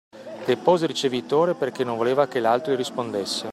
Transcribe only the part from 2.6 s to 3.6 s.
gli rispondesse.